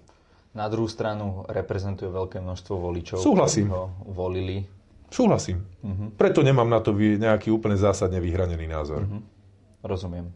Na 0.54 0.70
druhú 0.70 0.86
stranu 0.86 1.42
reprezentuje 1.50 2.06
veľké 2.06 2.38
množstvo 2.38 2.74
voličov, 2.78 3.18
Súhlasím. 3.18 3.66
ktorí 3.66 3.74
ho 3.74 3.90
volili. 4.14 4.62
Súhlasím. 5.14 5.62
Uh-huh. 5.86 6.10
Preto 6.18 6.42
nemám 6.42 6.66
na 6.66 6.82
to 6.82 6.90
nejaký 6.98 7.54
úplne 7.54 7.78
zásadne 7.78 8.18
vyhranený 8.18 8.66
názor. 8.66 9.06
Uh-huh. 9.06 9.22
Rozumiem. 9.86 10.34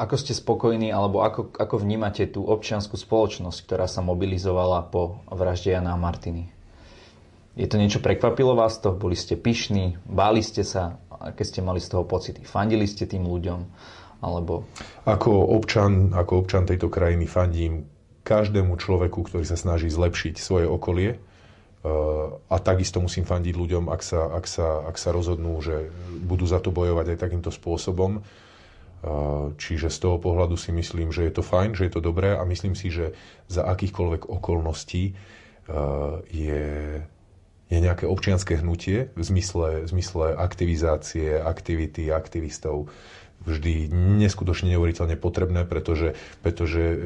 Ako 0.00 0.16
ste 0.16 0.32
spokojní, 0.32 0.88
alebo 0.88 1.20
ako, 1.20 1.52
ako 1.52 1.84
vnímate 1.84 2.24
tú 2.32 2.48
občianskú 2.48 2.96
spoločnosť, 2.96 3.68
ktorá 3.68 3.84
sa 3.84 4.00
mobilizovala 4.00 4.88
po 4.88 5.20
vražde 5.28 5.76
Jana 5.76 5.92
Martiny? 6.00 6.48
Je 7.60 7.68
to 7.68 7.76
niečo 7.76 8.00
prekvapilo 8.00 8.56
vás 8.56 8.80
to? 8.80 8.96
Boli 8.96 9.12
ste 9.12 9.36
pyšní? 9.36 10.00
Báli 10.08 10.40
ste 10.40 10.64
sa? 10.64 10.96
Aké 11.12 11.44
ste 11.44 11.60
mali 11.60 11.84
z 11.84 11.92
toho 11.92 12.08
pocity? 12.08 12.40
Fandili 12.48 12.88
ste 12.88 13.04
tým 13.04 13.28
ľuďom? 13.28 13.60
Alebo... 14.24 14.64
Ako 15.04 15.52
občan, 15.52 16.16
ako 16.16 16.48
občan 16.48 16.64
tejto 16.64 16.88
krajiny 16.88 17.28
fandím 17.28 17.84
každému 18.24 18.80
človeku, 18.80 19.28
ktorý 19.28 19.44
sa 19.44 19.60
snaží 19.60 19.92
zlepšiť 19.92 20.40
svoje 20.40 20.64
okolie. 20.64 21.20
A 22.50 22.56
takisto 22.60 23.00
musím 23.00 23.24
fandiť 23.24 23.56
ľuďom, 23.56 23.88
ak 23.88 24.04
sa, 24.04 24.28
ak, 24.36 24.44
sa, 24.44 24.84
ak 24.84 25.00
sa 25.00 25.16
rozhodnú, 25.16 25.56
že 25.64 25.88
budú 26.28 26.44
za 26.44 26.60
to 26.60 26.68
bojovať 26.68 27.16
aj 27.16 27.18
takýmto 27.24 27.48
spôsobom. 27.48 28.20
Čiže 29.56 29.88
z 29.88 29.98
toho 29.98 30.20
pohľadu 30.20 30.60
si 30.60 30.76
myslím, 30.76 31.08
že 31.08 31.24
je 31.24 31.32
to 31.32 31.40
fajn, 31.40 31.72
že 31.72 31.88
je 31.88 31.92
to 31.96 32.04
dobré 32.04 32.36
a 32.36 32.44
myslím 32.44 32.76
si, 32.76 32.92
že 32.92 33.16
za 33.48 33.64
akýchkoľvek 33.64 34.28
okolností 34.28 35.16
je, 36.28 36.64
je 37.72 37.78
nejaké 37.80 38.04
občianské 38.04 38.60
hnutie 38.60 39.08
v 39.16 39.22
zmysle, 39.24 39.88
v 39.88 39.88
zmysle 39.88 40.36
aktivizácie, 40.36 41.40
aktivity 41.40 42.12
aktivistov 42.12 42.92
vždy 43.44 43.88
neskutočne 44.20 44.72
neuveriteľne 44.76 45.16
potrebné, 45.16 45.64
pretože, 45.64 46.12
pretože 46.44 46.80
e, 46.80 46.96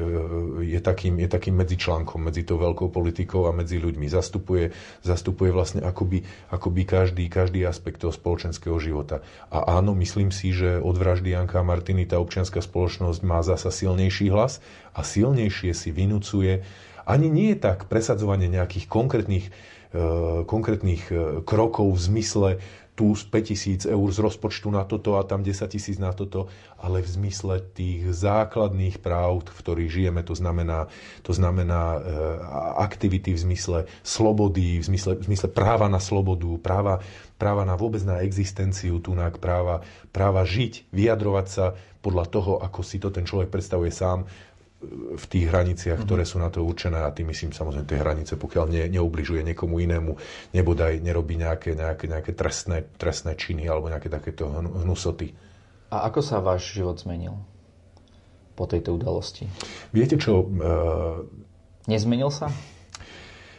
je, 0.67 0.79
takým, 0.83 1.15
je 1.19 1.29
takým 1.31 1.55
medzičlánkom 1.55 2.27
medzi 2.27 2.43
tou 2.43 2.59
veľkou 2.59 2.91
politikou 2.91 3.47
a 3.47 3.55
medzi 3.55 3.79
ľuďmi. 3.79 4.07
Zastupuje, 4.11 4.75
zastupuje 5.01 5.55
vlastne 5.55 5.81
akoby, 5.83 6.27
akoby 6.51 6.81
každý, 6.83 7.25
každý 7.31 7.63
aspekt 7.63 8.03
toho 8.03 8.11
spoločenského 8.11 8.75
života. 8.79 9.23
A 9.47 9.79
áno, 9.79 9.95
myslím 9.95 10.29
si, 10.35 10.51
že 10.51 10.77
od 10.79 10.99
vraždy 10.99 11.31
Janka 11.31 11.63
a 11.63 11.67
Martiny 11.67 12.03
tá 12.03 12.19
občianská 12.19 12.59
spoločnosť 12.59 13.19
má 13.23 13.39
zasa 13.39 13.71
silnejší 13.71 14.27
hlas 14.27 14.59
a 14.91 15.03
silnejšie 15.07 15.71
si 15.71 15.89
vynúcuje 15.95 16.63
ani 17.05 17.29
nie 17.29 17.53
je 17.53 17.61
tak 17.61 17.85
presadzovanie 17.85 18.49
nejakých 18.49 18.89
konkrétnych, 18.89 19.53
e, 19.93 20.01
konkrétnych 20.43 21.03
e, 21.13 21.15
krokov 21.45 21.93
v 21.93 22.01
zmysle 22.01 22.49
tu 22.95 23.11
z 23.11 23.27
5000 23.27 23.91
eur 23.91 24.07
z 24.07 24.19
rozpočtu 24.23 24.71
na 24.71 24.87
toto 24.87 25.19
a 25.19 25.27
tam 25.27 25.43
10 25.43 25.67
tisíc 25.67 25.99
na 25.99 26.15
toto, 26.15 26.47
ale 26.79 27.03
v 27.03 27.09
zmysle 27.11 27.59
tých 27.75 28.07
základných 28.15 29.03
práv, 29.03 29.43
v 29.43 29.59
ktorých 29.59 29.91
žijeme, 29.91 30.23
to 30.23 30.31
znamená, 30.31 30.87
to 31.19 31.35
znamená 31.35 31.99
e, 31.99 31.99
aktivity 32.79 33.35
v 33.35 33.43
zmysle 33.51 33.79
slobody, 33.99 34.79
v 34.79 34.85
zmysle, 34.87 35.19
v 35.19 35.27
zmysle 35.27 35.51
práva 35.51 35.91
na 35.91 35.99
slobodu, 35.99 36.47
práva, 36.63 37.03
práva 37.35 37.67
na 37.67 37.75
vôbec 37.75 37.99
na 38.07 38.23
existenciu, 38.23 39.03
tunak 39.03 39.43
práva, 39.43 39.83
práva 40.15 40.47
žiť, 40.47 40.87
vyjadrovať 40.95 41.47
sa 41.51 41.75
podľa 41.99 42.25
toho, 42.31 42.53
ako 42.63 42.79
si 42.79 42.97
to 43.03 43.11
ten 43.11 43.27
človek 43.27 43.51
predstavuje 43.51 43.91
sám, 43.91 44.23
v 45.15 45.25
tých 45.25 45.45
hraniciach, 45.49 46.01
ktoré 46.05 46.23
sú 46.23 46.37
na 46.37 46.53
to 46.53 46.63
určené 46.63 47.01
a 47.01 47.13
tým 47.13 47.31
myslím 47.31 47.51
samozrejme 47.51 47.87
tie 47.87 48.01
hranice, 48.01 48.33
pokiaľ 48.37 48.65
ne, 48.69 48.83
neubližuje 48.93 49.41
niekomu 49.41 49.81
inému, 49.81 50.15
nebodaj 50.53 51.01
nerobí 51.01 51.35
nejaké, 51.35 51.73
nejaké, 51.73 52.05
nejaké 52.07 52.31
trestné, 52.33 52.85
trestné 52.95 53.33
činy 53.35 53.67
alebo 53.67 53.89
nejaké 53.89 54.07
takéto 54.07 54.47
hnusoty. 54.51 55.33
A 55.93 56.09
ako 56.09 56.19
sa 56.21 56.41
váš 56.41 56.73
život 56.73 56.97
zmenil 56.97 57.37
po 58.55 58.65
tejto 58.65 58.95
udalosti? 58.95 59.49
Viete 59.91 60.15
čo? 60.15 60.45
Uh... 60.45 61.27
Nezmenil 61.85 62.31
sa? 62.33 62.49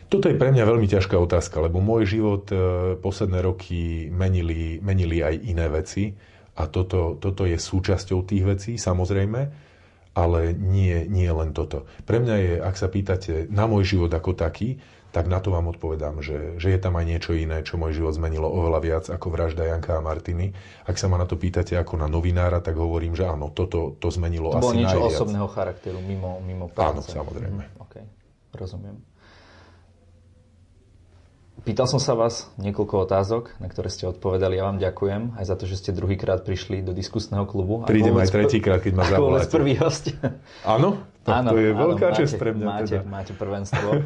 Toto 0.06 0.30
je 0.30 0.38
pre 0.38 0.54
mňa 0.54 0.64
veľmi 0.64 0.87
ťažká 0.87 1.18
otázka, 1.18 1.59
lebo 1.59 1.83
môj 1.83 2.06
život 2.06 2.47
uh, 2.54 2.95
posledné 3.02 3.42
roky 3.42 4.06
menili, 4.09 4.78
menili 4.78 5.18
aj 5.18 5.35
iné 5.42 5.66
veci 5.66 6.14
a 6.56 6.71
toto, 6.71 7.18
toto 7.18 7.42
je 7.45 7.59
súčasťou 7.59 8.23
tých 8.23 8.45
vecí, 8.47 8.73
samozrejme 8.78 9.65
ale 10.16 10.56
nie, 10.56 11.04
nie 11.04 11.28
len 11.28 11.52
toto. 11.52 11.85
Pre 12.08 12.16
mňa 12.16 12.37
je, 12.40 12.52
ak 12.64 12.75
sa 12.80 12.88
pýtate 12.88 13.52
na 13.52 13.68
môj 13.68 13.85
život 13.85 14.08
ako 14.08 14.32
taký, 14.32 14.80
tak 15.12 15.32
na 15.32 15.40
to 15.40 15.49
vám 15.49 15.73
odpovedám, 15.73 16.20
že, 16.20 16.61
že 16.61 16.76
je 16.76 16.80
tam 16.80 16.96
aj 17.00 17.04
niečo 17.08 17.32
iné, 17.32 17.64
čo 17.64 17.80
môj 17.80 17.96
život 17.96 18.12
zmenilo 18.12 18.49
oveľa 18.52 18.80
viac 18.85 19.04
ako 19.08 19.32
vražda 19.32 19.64
Janka 19.64 19.96
a 19.96 20.04
Martiny. 20.04 20.52
Ak 20.85 21.00
sa 21.00 21.08
ma 21.08 21.16
na 21.16 21.25
to 21.25 21.40
pýtate 21.40 21.73
ako 21.73 21.96
na 21.96 22.08
novinára, 22.08 22.61
tak 22.61 22.76
hovorím, 22.76 23.16
že 23.16 23.25
áno, 23.25 23.49
toto 23.49 23.96
to 23.96 24.08
zmenilo 24.12 24.52
to 24.52 24.61
asi 24.61 24.64
bolo 24.64 24.76
niečo 24.76 24.99
najviac. 25.00 25.16
osobného 25.16 25.49
charakteru, 25.49 25.99
mimo, 26.04 26.40
mimo 26.44 26.68
práce. 26.68 26.92
Áno, 26.92 27.00
samozrejme. 27.00 27.64
Mm, 27.64 27.80
OK, 27.80 27.94
rozumiem. 28.61 28.96
Pýtal 31.66 31.90
som 31.90 31.99
sa 31.99 32.14
vás 32.14 32.46
niekoľko 32.62 33.11
otázok, 33.11 33.58
na 33.58 33.66
ktoré 33.66 33.90
ste 33.90 34.06
odpovedali. 34.06 34.54
Ja 34.54 34.70
vám 34.70 34.78
ďakujem 34.78 35.35
aj 35.35 35.44
za 35.50 35.58
to, 35.58 35.66
že 35.66 35.82
ste 35.82 35.90
druhýkrát 35.90 36.46
prišli 36.46 36.78
do 36.78 36.94
diskusného 36.94 37.42
klubu. 37.42 37.82
Prídem 37.82 38.14
aj 38.23 38.30
tretíkrát, 38.30 38.78
keď 38.78 38.94
ma 38.94 39.02
zavoláte. 39.02 39.50
prvý 39.50 39.75
host. 39.75 40.14
Áno? 40.62 41.02
áno, 41.26 41.49
to 41.50 41.58
je 41.58 41.75
veľká 41.75 42.08
čest 42.14 42.38
pre 42.38 42.54
mňa. 42.54 42.66
Máte, 42.70 42.96
teda. 43.02 43.11
máte 43.11 43.32
prvenstvo. 43.35 43.99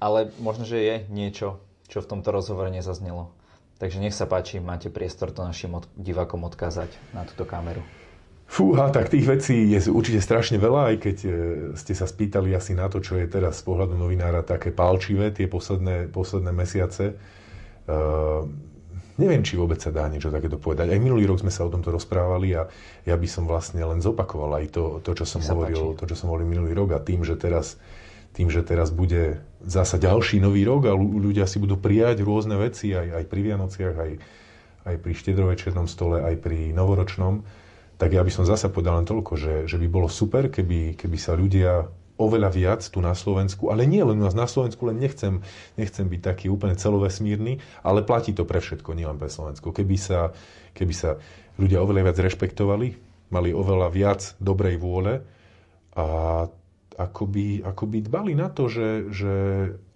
Ale 0.00 0.32
možno, 0.40 0.64
že 0.64 0.80
je 0.80 0.94
niečo, 1.12 1.60
čo 1.92 2.00
v 2.00 2.08
tomto 2.08 2.32
rozhovore 2.32 2.72
nezaznelo. 2.72 3.36
Takže 3.76 4.00
nech 4.00 4.16
sa 4.16 4.24
páči, 4.24 4.64
máte 4.64 4.88
priestor 4.88 5.28
to 5.28 5.44
našim 5.44 5.76
od, 5.76 5.84
divákom 6.00 6.40
odkázať 6.48 6.88
na 7.12 7.28
túto 7.28 7.44
kameru. 7.44 7.84
Fúha, 8.44 8.92
tak 8.92 9.10
tých 9.10 9.26
vecí 9.26 9.72
je 9.72 9.90
určite 9.90 10.20
strašne 10.20 10.60
veľa, 10.60 10.94
aj 10.94 10.96
keď 11.00 11.16
e, 11.24 11.30
ste 11.74 11.96
sa 11.96 12.06
spýtali 12.06 12.54
asi 12.54 12.76
na 12.76 12.86
to, 12.86 13.02
čo 13.02 13.18
je 13.18 13.26
teraz 13.26 13.64
z 13.64 13.66
pohľadu 13.66 13.98
novinára 13.98 14.44
také 14.46 14.70
palčivé 14.70 15.34
tie 15.34 15.50
posledné, 15.50 16.12
posledné 16.12 16.52
mesiace. 16.54 17.18
Uh, 17.84 18.48
neviem, 19.20 19.44
či 19.44 19.60
vôbec 19.60 19.76
sa 19.76 19.92
dá 19.92 20.08
niečo 20.08 20.32
takéto 20.32 20.56
povedať. 20.56 20.88
Aj 20.88 20.96
minulý 20.96 21.28
rok 21.28 21.44
sme 21.44 21.52
sa 21.52 21.68
o 21.68 21.72
tomto 21.72 21.92
rozprávali 21.92 22.56
a 22.56 22.64
ja 23.04 23.14
by 23.14 23.28
som 23.28 23.44
vlastne 23.44 23.84
len 23.84 24.00
zopakoval 24.00 24.56
aj 24.62 24.72
to, 24.72 24.84
to 25.04 25.12
čo 25.12 25.24
som 25.28 25.44
hovoril, 25.44 25.92
to, 25.92 26.08
čo 26.08 26.16
som 26.16 26.32
hovoril 26.32 26.48
minulý 26.48 26.72
rok 26.72 26.96
a 26.96 27.04
tým, 27.04 27.22
že 27.22 27.36
teraz 27.36 27.76
tým, 28.34 28.50
že 28.50 28.66
teraz 28.66 28.90
bude 28.90 29.38
zasa 29.62 29.94
ďalší 29.94 30.42
nový 30.42 30.66
rok 30.66 30.90
a 30.90 30.92
ľudia 30.98 31.46
si 31.46 31.62
budú 31.62 31.78
prijať 31.78 32.26
rôzne 32.26 32.58
veci 32.58 32.90
aj, 32.90 33.22
aj 33.22 33.24
pri 33.30 33.40
Vianociach, 33.46 33.94
aj, 33.94 34.12
aj 34.90 34.96
pri 34.98 35.12
štedrovečernom 35.14 35.86
stole, 35.86 36.18
aj 36.18 36.42
pri 36.42 36.74
novoročnom, 36.74 37.46
tak 37.94 38.10
ja 38.10 38.22
by 38.22 38.32
som 38.32 38.44
zasa 38.44 38.70
povedal 38.70 38.98
len 38.98 39.06
toľko, 39.06 39.32
že, 39.38 39.54
že 39.70 39.76
by 39.78 39.86
bolo 39.86 40.08
super, 40.10 40.50
keby, 40.50 40.98
keby 40.98 41.18
sa 41.18 41.38
ľudia 41.38 41.86
oveľa 42.14 42.50
viac 42.54 42.82
tu 42.86 43.02
na 43.02 43.10
Slovensku, 43.10 43.74
ale 43.74 43.90
nie 43.90 44.02
len 44.02 44.18
u 44.18 44.24
nás 44.24 44.38
na 44.38 44.46
Slovensku, 44.46 44.86
len 44.86 45.02
nechcem, 45.02 45.42
nechcem 45.74 46.06
byť 46.06 46.20
taký 46.22 46.46
úplne 46.46 46.78
celovesmírny, 46.78 47.58
ale 47.82 48.06
platí 48.06 48.30
to 48.30 48.46
pre 48.46 48.62
všetko, 48.62 48.94
nielen 48.94 49.18
pre 49.18 49.26
Slovensko. 49.26 49.74
Keby 49.74 49.96
sa, 49.98 50.30
keby 50.78 50.94
sa 50.94 51.18
ľudia 51.58 51.82
oveľa 51.82 52.10
viac 52.10 52.18
rešpektovali, 52.22 52.88
mali 53.34 53.50
oveľa 53.50 53.88
viac 53.90 54.20
dobrej 54.38 54.78
vôle 54.78 55.26
a 55.98 56.06
akoby, 56.94 57.66
akoby 57.66 58.06
dbali 58.06 58.38
na 58.38 58.46
to, 58.46 58.70
že, 58.70 59.10
že 59.10 59.32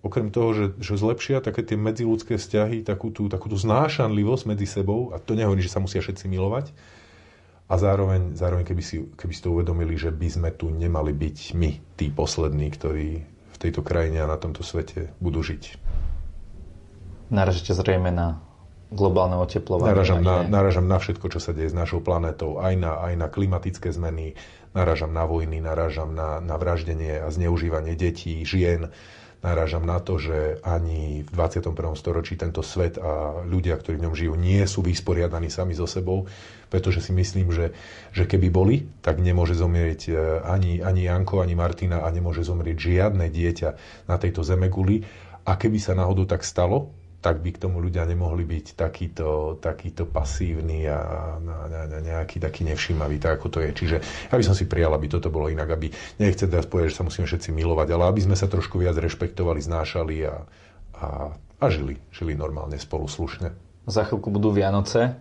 okrem 0.02 0.35
toho, 0.35 0.50
že, 0.50 0.64
že 0.83 0.99
zlepšia 0.99 1.38
také 1.38 1.62
tie 1.62 1.78
medziludské 1.78 2.35
vzťahy, 2.35 2.83
takú 2.83 3.14
tú, 3.14 3.31
takú 3.31 3.47
tú 3.47 3.55
znášanlivosť 3.55 4.45
medzi 4.50 4.67
sebou, 4.67 5.14
a 5.14 5.23
to 5.23 5.38
nehovorí, 5.38 5.62
že 5.62 5.71
sa 5.71 5.78
musia 5.78 6.02
všetci 6.02 6.26
milovať, 6.26 6.75
a 7.69 7.75
zároveň, 7.77 8.33
zároveň 8.33 8.65
keby, 8.65 8.83
si, 8.83 8.97
keby 9.13 9.33
si 9.37 9.45
to 9.45 9.53
uvedomili, 9.53 9.93
že 10.01 10.09
by 10.09 10.29
sme 10.29 10.51
tu 10.57 10.73
nemali 10.73 11.13
byť 11.13 11.39
my, 11.53 11.71
tí 12.01 12.09
poslední, 12.09 12.73
ktorí 12.73 13.09
v 13.29 13.57
tejto 13.61 13.85
krajine 13.85 14.25
a 14.25 14.31
na 14.31 14.41
tomto 14.41 14.65
svete 14.65 15.13
budú 15.21 15.45
žiť. 15.45 15.77
Naražate 17.29 17.77
zrejme 17.77 18.09
na 18.09 18.41
globálne 18.89 19.37
oteplovanie. 19.37 19.93
Naražam 19.93 20.25
na, 20.25 20.49
naražam 20.49 20.89
na 20.89 20.97
všetko, 20.97 21.29
čo 21.29 21.41
sa 21.45 21.53
deje 21.53 21.69
s 21.69 21.77
našou 21.77 22.01
planetou, 22.01 22.57
aj 22.57 22.73
na, 22.81 23.05
aj 23.05 23.15
na 23.21 23.29
klimatické 23.29 23.93
zmeny, 23.93 24.33
naražam 24.73 25.13
na 25.13 25.29
vojny, 25.29 25.61
naražam 25.61 26.17
na, 26.17 26.41
na 26.41 26.57
vraždenie 26.57 27.21
a 27.21 27.29
zneužívanie 27.29 27.93
detí, 28.01 28.41
žien, 28.49 28.89
narážam 29.38 29.87
na 29.87 30.02
to, 30.02 30.18
že 30.18 30.59
ani 30.66 31.23
v 31.23 31.30
21. 31.30 31.75
storočí 31.95 32.35
tento 32.35 32.62
svet 32.66 32.99
a 32.99 33.42
ľudia, 33.47 33.78
ktorí 33.78 33.99
v 33.99 34.04
ňom 34.11 34.14
žijú, 34.14 34.35
nie 34.35 34.62
sú 34.66 34.83
vysporiadaní 34.83 35.47
sami 35.47 35.78
so 35.78 35.87
sebou, 35.87 36.26
pretože 36.68 37.00
si 37.00 37.14
myslím, 37.14 37.54
že, 37.54 37.71
že 38.11 38.26
keby 38.26 38.49
boli, 38.50 38.90
tak 39.00 39.23
nemôže 39.23 39.54
zomrieť 39.54 40.00
e, 40.11 40.12
ani, 40.42 40.83
ani 40.83 41.07
Janko, 41.07 41.40
ani 41.40 41.54
Martina 41.54 42.02
a 42.02 42.09
nemôže 42.11 42.42
zomrieť 42.42 42.76
žiadne 42.76 43.30
dieťa 43.30 43.71
na 44.11 44.16
tejto 44.18 44.42
zemeguli. 44.42 45.07
A 45.49 45.57
keby 45.57 45.80
sa 45.80 45.97
náhodou 45.97 46.28
tak 46.28 46.45
stalo, 46.45 46.92
tak 47.19 47.43
by 47.43 47.51
k 47.51 47.63
tomu 47.67 47.83
ľudia 47.83 48.07
nemohli 48.07 48.47
byť 48.47 48.79
takýto, 48.79 49.59
takýto 49.59 50.07
pasívny 50.07 50.87
a, 50.87 51.03
a, 51.35 51.87
a 51.91 51.99
nejaký 51.99 52.39
taký 52.39 52.63
nevšímavý, 52.63 53.19
tak 53.19 53.43
ako 53.43 53.59
to 53.59 53.59
je. 53.67 53.71
Čiže 53.75 53.97
ja 54.31 54.35
by 54.39 54.45
som 54.47 54.55
si 54.55 54.71
prijal, 54.71 54.95
aby 54.95 55.11
toto 55.11 55.27
bolo 55.27 55.51
inak, 55.51 55.67
aby 55.67 55.91
nechce 56.23 56.47
teraz 56.47 56.71
povedať, 56.71 56.95
že 56.95 56.99
sa 57.03 57.07
musíme 57.07 57.27
všetci 57.27 57.51
milovať, 57.51 57.89
ale 57.91 58.07
aby 58.07 58.23
sme 58.23 58.39
sa 58.39 58.47
trošku 58.47 58.79
viac 58.79 58.95
rešpektovali, 58.95 59.59
znášali 59.59 60.17
a, 60.31 60.47
a, 60.95 61.07
a 61.35 61.67
žili, 61.75 61.99
žili 62.15 62.39
normálne 62.39 62.79
spolu 62.79 63.11
slušne. 63.11 63.51
Za 63.91 64.07
chvíľku 64.07 64.31
budú 64.31 64.55
Vianoce. 64.55 65.19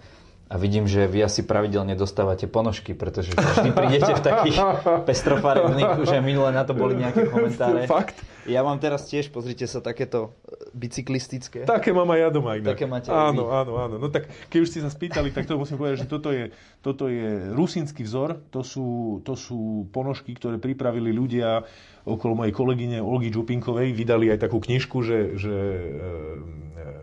A 0.48 0.56
vidím, 0.56 0.88
že 0.88 1.12
vy 1.12 1.28
asi 1.28 1.44
pravidelne 1.44 1.92
dostávate 2.00 2.48
ponožky, 2.48 2.96
pretože 2.96 3.36
vždy 3.36 3.76
prídete 3.76 4.16
v 4.16 4.22
takých 4.24 4.56
pestrofarebných, 5.04 6.08
že 6.08 6.24
minule 6.24 6.56
na 6.56 6.64
to 6.64 6.72
boli 6.72 6.96
nejaké 6.96 7.28
komentáre. 7.28 7.84
Fakt? 7.84 8.16
Ja 8.48 8.64
mám 8.64 8.80
teraz 8.80 9.12
tiež, 9.12 9.28
pozrite 9.28 9.68
sa, 9.68 9.84
takéto 9.84 10.32
bicyklistické. 10.74 11.66
Také 11.66 11.94
mám 11.94 12.10
aj 12.14 12.20
ja 12.20 12.30
doma 12.30 12.58
inak. 12.58 12.78
Také 12.78 12.86
máte 12.86 13.10
áno, 13.10 13.50
áno, 13.50 13.78
áno. 13.78 13.96
No 13.98 14.08
tak 14.12 14.30
keď 14.52 14.60
už 14.62 14.70
ste 14.74 14.80
sa 14.84 14.92
spýtali, 14.92 15.34
tak 15.34 15.48
to 15.50 15.58
musím 15.58 15.78
povedať, 15.80 16.06
že 16.06 16.08
toto 16.10 16.30
je, 16.30 16.54
toto 16.82 17.10
je 17.10 17.54
rusínsky 17.54 18.06
vzor. 18.06 18.42
To 18.54 18.62
sú, 18.62 19.20
to 19.24 19.34
sú 19.34 19.90
ponožky, 19.90 20.36
ktoré 20.36 20.62
pripravili 20.62 21.14
ľudia 21.14 21.66
okolo 22.08 22.44
mojej 22.44 22.54
kolegyne 22.54 22.98
Olgy 23.02 23.34
Čupinkovej. 23.34 23.94
Vydali 23.94 24.30
aj 24.34 24.46
takú 24.46 24.62
knižku, 24.62 24.98
že, 25.04 25.38
že 25.40 25.56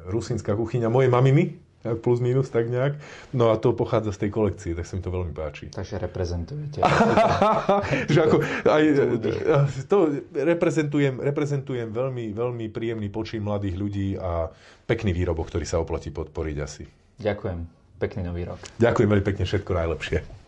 rusínska 0.08 0.52
kuchyňa 0.54 0.92
mojej 0.92 1.10
maminy, 1.10 1.63
plus 2.04 2.18
minus 2.20 2.48
tak 2.48 2.68
nejak. 2.72 2.96
No 3.36 3.52
a 3.52 3.60
to 3.60 3.76
pochádza 3.76 4.16
z 4.16 4.26
tej 4.26 4.30
kolekcie, 4.32 4.72
tak 4.72 4.88
sa 4.88 4.96
mi 4.96 5.02
to 5.04 5.12
veľmi 5.12 5.32
páči. 5.36 5.68
Takže 5.68 6.00
reprezentujete. 6.00 6.80
že 8.14 8.18
ako, 8.24 8.36
aj, 8.68 8.84
to 9.86 9.96
reprezentujem, 10.32 11.20
reprezentujem 11.20 11.88
veľmi, 11.92 12.32
veľmi 12.32 12.66
príjemný 12.72 13.08
počin 13.12 13.44
mladých 13.44 13.76
ľudí 13.76 14.08
a 14.16 14.48
pekný 14.88 15.12
výrobok, 15.12 15.52
ktorý 15.52 15.66
sa 15.68 15.80
oplatí 15.80 16.10
podporiť 16.10 16.56
asi. 16.60 16.84
Ďakujem. 17.20 17.58
Pekný 17.94 18.20
nový 18.26 18.42
rok. 18.44 18.58
Ďakujem 18.82 19.08
veľmi 19.08 19.24
pekne, 19.24 19.44
všetko 19.46 19.70
najlepšie. 19.70 20.43